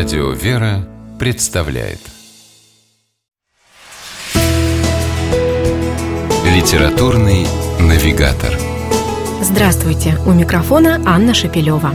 Радио 0.00 0.30
«Вера» 0.30 0.88
представляет 1.18 1.98
Литературный 6.46 7.46
навигатор 7.78 8.56
Здравствуйте! 9.42 10.16
У 10.24 10.32
микрофона 10.32 11.02
Анна 11.04 11.34
Шапилева. 11.34 11.90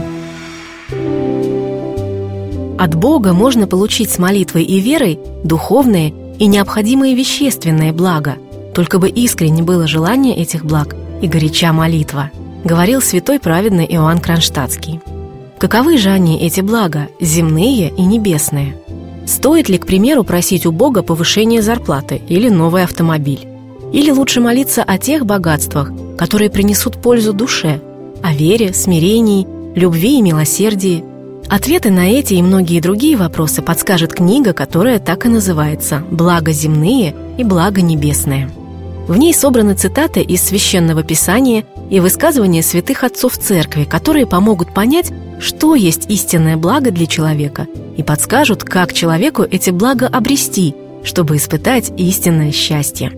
От 2.78 2.94
Бога 2.94 3.32
можно 3.32 3.66
получить 3.66 4.12
с 4.12 4.18
молитвой 4.18 4.62
и 4.62 4.78
верой 4.78 5.18
духовные 5.42 6.14
и 6.38 6.46
необходимые 6.46 7.16
вещественные 7.16 7.92
блага, 7.92 8.36
только 8.72 9.00
бы 9.00 9.08
искренне 9.08 9.64
было 9.64 9.88
желание 9.88 10.36
этих 10.36 10.64
благ 10.64 10.94
и 11.20 11.26
горяча 11.26 11.72
молитва, 11.72 12.30
говорил 12.62 13.02
святой 13.02 13.40
праведный 13.40 13.84
Иоанн 13.86 14.20
Кронштадтский. 14.20 15.00
Каковы 15.58 15.96
же 15.96 16.10
они, 16.10 16.38
эти 16.38 16.60
блага, 16.60 17.08
земные 17.18 17.90
и 17.90 18.02
небесные? 18.02 18.76
Стоит 19.26 19.70
ли, 19.70 19.78
к 19.78 19.86
примеру, 19.86 20.22
просить 20.22 20.66
у 20.66 20.72
Бога 20.72 21.02
повышение 21.02 21.62
зарплаты 21.62 22.20
или 22.28 22.50
новый 22.50 22.84
автомобиль? 22.84 23.48
Или 23.92 24.10
лучше 24.10 24.40
молиться 24.40 24.82
о 24.82 24.98
тех 24.98 25.24
богатствах, 25.24 25.90
которые 26.18 26.50
принесут 26.50 27.00
пользу 27.00 27.32
душе, 27.32 27.80
о 28.22 28.34
вере, 28.34 28.74
смирении, 28.74 29.46
любви 29.74 30.18
и 30.18 30.22
милосердии? 30.22 31.02
Ответы 31.48 31.90
на 31.90 32.10
эти 32.10 32.34
и 32.34 32.42
многие 32.42 32.80
другие 32.80 33.16
вопросы 33.16 33.62
подскажет 33.62 34.12
книга, 34.12 34.52
которая 34.52 34.98
так 34.98 35.24
и 35.24 35.28
называется 35.28 36.02
«Благо 36.10 36.52
земные 36.52 37.14
и 37.38 37.44
благо 37.44 37.80
небесные». 37.80 38.50
В 39.06 39.16
ней 39.16 39.32
собраны 39.32 39.74
цитаты 39.74 40.20
из 40.20 40.42
Священного 40.42 41.04
Писания 41.04 41.64
и 41.90 42.00
высказывания 42.00 42.62
святых 42.62 43.04
отцов 43.04 43.38
Церкви, 43.38 43.84
которые 43.84 44.26
помогут 44.26 44.74
понять, 44.74 45.12
что 45.38 45.76
есть 45.76 46.10
истинное 46.10 46.56
благо 46.56 46.90
для 46.90 47.06
человека 47.06 47.68
и 47.96 48.02
подскажут, 48.02 48.64
как 48.64 48.92
человеку 48.92 49.44
эти 49.44 49.70
блага 49.70 50.08
обрести, 50.08 50.74
чтобы 51.04 51.36
испытать 51.36 51.92
истинное 51.96 52.50
счастье. 52.50 53.12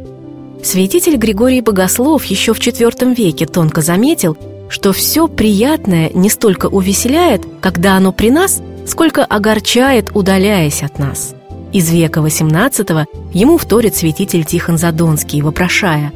Святитель 0.62 1.16
Григорий 1.16 1.62
Богослов 1.62 2.24
еще 2.26 2.52
в 2.52 2.58
IV 2.58 3.14
веке 3.14 3.46
тонко 3.46 3.80
заметил, 3.80 4.36
что 4.68 4.92
все 4.92 5.26
приятное 5.26 6.10
не 6.12 6.28
столько 6.28 6.66
увеселяет, 6.66 7.46
когда 7.62 7.96
оно 7.96 8.12
при 8.12 8.30
нас, 8.30 8.60
сколько 8.86 9.24
огорчает, 9.24 10.10
удаляясь 10.14 10.82
от 10.82 10.98
нас. 10.98 11.34
Из 11.72 11.90
века 11.90 12.20
XVIII 12.20 13.06
ему 13.34 13.58
вторит 13.58 13.94
святитель 13.94 14.44
Тихон 14.44 14.78
Задонский, 14.78 15.42
вопрошая 15.42 16.12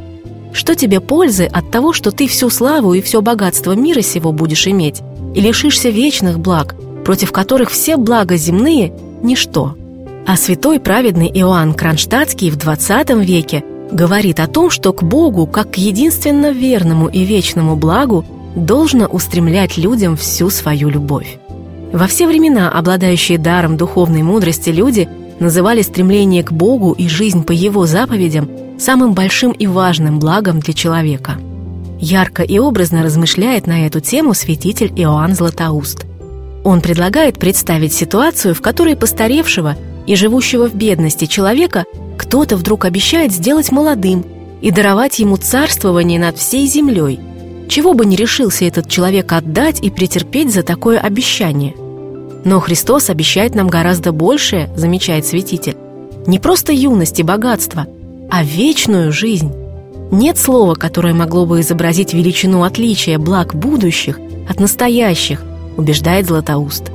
«Что 0.52 0.74
тебе 0.74 1.00
пользы 1.00 1.44
от 1.44 1.70
того, 1.70 1.92
что 1.92 2.10
ты 2.10 2.26
всю 2.26 2.50
славу 2.50 2.94
и 2.94 3.02
все 3.02 3.20
богатство 3.20 3.72
мира 3.72 4.02
сего 4.02 4.32
будешь 4.32 4.66
иметь, 4.66 5.02
и 5.34 5.40
лишишься 5.40 5.88
вечных 5.88 6.38
благ, 6.38 6.74
против 7.04 7.32
которых 7.32 7.70
все 7.70 7.96
блага 7.96 8.36
земные– 8.36 8.92
ничто. 9.22 9.76
А 10.26 10.36
святой 10.36 10.78
праведный 10.78 11.28
Иоанн 11.28 11.74
Кронштадтский 11.74 12.50
в 12.50 12.56
XX 12.56 13.24
веке 13.24 13.64
говорит 13.90 14.40
о 14.40 14.46
том, 14.46 14.70
что 14.70 14.92
к 14.92 15.02
Богу, 15.02 15.46
как 15.46 15.72
к 15.72 15.76
единственно 15.76 16.52
верному 16.52 17.08
и 17.08 17.24
вечному 17.24 17.76
благу, 17.76 18.24
должно 18.54 19.06
устремлять 19.06 19.76
людям 19.76 20.16
всю 20.16 20.50
свою 20.50 20.88
любовь. 20.88 21.38
Во 21.92 22.06
все 22.06 22.26
времена 22.26 22.70
обладающие 22.70 23.38
даром 23.38 23.76
духовной 23.76 24.22
мудрости 24.22 24.70
люди 24.70 25.08
называли 25.42 25.82
стремление 25.82 26.42
к 26.42 26.52
Богу 26.52 26.92
и 26.92 27.08
жизнь 27.08 27.44
по 27.44 27.52
Его 27.52 27.86
заповедям 27.86 28.48
самым 28.78 29.12
большим 29.12 29.52
и 29.52 29.66
важным 29.66 30.18
благом 30.18 30.60
для 30.60 30.72
человека– 30.72 31.38
Ярко 32.02 32.42
и 32.42 32.58
образно 32.58 33.04
размышляет 33.04 33.68
на 33.68 33.86
эту 33.86 34.00
тему 34.00 34.34
святитель 34.34 34.92
Иоанн 34.96 35.36
Златоуст. 35.36 36.04
Он 36.64 36.80
предлагает 36.80 37.38
представить 37.38 37.92
ситуацию, 37.92 38.56
в 38.56 38.60
которой 38.60 38.96
постаревшего 38.96 39.76
и 40.08 40.16
живущего 40.16 40.68
в 40.68 40.74
бедности 40.74 41.26
человека 41.26 41.84
кто-то 42.18 42.56
вдруг 42.56 42.86
обещает 42.86 43.30
сделать 43.30 43.70
молодым 43.70 44.24
и 44.60 44.72
даровать 44.72 45.20
ему 45.20 45.36
царствование 45.36 46.18
над 46.18 46.38
всей 46.38 46.66
землей. 46.66 47.20
Чего 47.68 47.94
бы 47.94 48.04
не 48.04 48.16
решился 48.16 48.64
этот 48.64 48.88
человек 48.88 49.32
отдать 49.32 49.78
и 49.80 49.88
претерпеть 49.88 50.52
за 50.52 50.64
такое 50.64 50.98
обещание. 50.98 51.76
Но 52.44 52.60
Христос 52.60 53.10
обещает 53.10 53.54
нам 53.54 53.68
гораздо 53.68 54.12
большее, 54.12 54.70
замечает 54.76 55.26
святитель. 55.26 55.76
Не 56.26 56.38
просто 56.38 56.72
юность 56.72 57.20
и 57.20 57.22
богатство, 57.22 57.86
а 58.30 58.42
вечную 58.42 59.12
жизнь. 59.12 59.52
Нет 60.10 60.38
слова, 60.38 60.74
которое 60.74 61.14
могло 61.14 61.46
бы 61.46 61.60
изобразить 61.60 62.12
величину 62.12 62.64
отличия 62.64 63.18
благ 63.18 63.54
будущих 63.54 64.18
от 64.48 64.60
настоящих, 64.60 65.42
убеждает 65.76 66.26
Златоуст. 66.26 66.90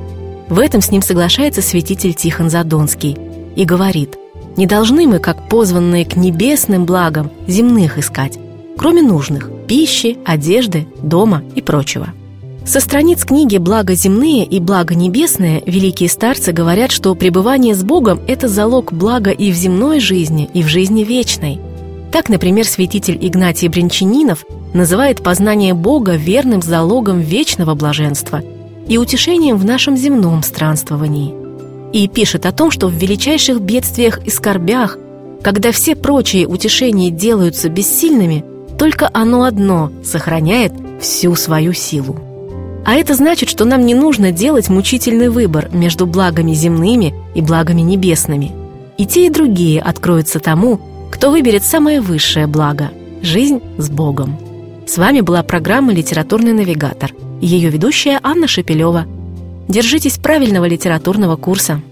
В 0.48 0.58
этом 0.58 0.80
с 0.80 0.90
ним 0.90 1.02
соглашается 1.02 1.62
святитель 1.62 2.14
Тихон 2.14 2.48
Задонский 2.48 3.16
и 3.56 3.64
говорит, 3.64 4.16
не 4.56 4.66
должны 4.66 5.06
мы, 5.06 5.18
как 5.18 5.48
позванные 5.48 6.04
к 6.04 6.16
небесным 6.16 6.84
благам, 6.84 7.30
земных 7.46 7.98
искать, 7.98 8.38
кроме 8.76 9.02
нужных– 9.02 9.50
пищи, 9.68 10.18
одежды, 10.24 10.86
дома 11.02 11.42
и 11.54 11.60
прочего. 11.60 12.08
Со 12.68 12.80
страниц 12.80 13.24
книги 13.24 13.56
«Благо 13.56 13.94
земные» 13.94 14.44
и 14.44 14.60
«Благо 14.60 14.94
небесное» 14.94 15.62
великие 15.64 16.10
старцы 16.10 16.52
говорят, 16.52 16.92
что 16.92 17.14
пребывание 17.14 17.74
с 17.74 17.82
Богом– 17.82 18.20
это 18.28 18.46
залог 18.46 18.92
блага 18.92 19.30
и 19.30 19.50
в 19.50 19.54
земной 19.54 20.00
жизни, 20.00 20.50
и 20.52 20.62
в 20.62 20.68
жизни 20.68 21.02
вечной– 21.02 21.58
так, 22.12 22.28
например, 22.28 22.66
святитель 22.66 23.18
Игнатий 23.20 23.68
Бринчанинов 23.68 24.44
называет 24.72 25.22
познание 25.22 25.74
Бога 25.74 26.12
верным 26.12 26.62
залогом 26.62 27.20
вечного 27.20 27.74
блаженства 27.74 28.42
и 28.86 28.96
утешением 28.96 29.56
в 29.56 29.64
нашем 29.64 29.96
земном 29.96 30.42
странствовании. 30.42 31.34
И 31.92 32.08
пишет 32.08 32.46
о 32.46 32.52
том, 32.52 32.70
что 32.70 32.88
в 32.88 32.92
величайших 32.92 33.60
бедствиях 33.60 34.20
и 34.26 34.30
скорбях, 34.30 34.98
когда 35.42 35.72
все 35.72 35.96
прочие 35.96 36.46
утешения 36.46 37.10
делаются 37.10 37.68
бессильными, 37.68 38.44
только 38.78 39.10
оно 39.12 39.44
одно 39.44 39.90
сохраняет 40.04 40.72
всю 41.00 41.34
свою 41.34 41.72
силу. 41.72 42.27
А 42.88 42.94
это 42.94 43.14
значит, 43.14 43.50
что 43.50 43.66
нам 43.66 43.84
не 43.84 43.94
нужно 43.94 44.32
делать 44.32 44.70
мучительный 44.70 45.28
выбор 45.28 45.68
между 45.70 46.06
благами 46.06 46.54
земными 46.54 47.12
и 47.34 47.42
благами 47.42 47.82
небесными. 47.82 48.52
И 48.96 49.04
те, 49.04 49.26
и 49.26 49.30
другие 49.30 49.82
откроются 49.82 50.40
тому, 50.40 50.80
кто 51.10 51.30
выберет 51.30 51.64
самое 51.64 52.00
высшее 52.00 52.46
благо– 52.46 52.90
жизнь 53.22 53.60
с 53.76 53.90
Богом. 53.90 54.38
С 54.86 54.96
вами 54.96 55.20
была 55.20 55.42
программа 55.42 55.92
«Литературный 55.92 56.54
навигатор» 56.54 57.12
и 57.42 57.46
ее 57.46 57.68
ведущая 57.68 58.20
Анна 58.22 58.48
Шепелева. 58.48 59.04
Держитесь 59.68 60.16
правильного 60.16 60.64
литературного 60.64 61.36
курса. 61.36 61.82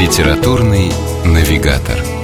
«Литературный 0.00 0.90
навигатор» 1.26 2.17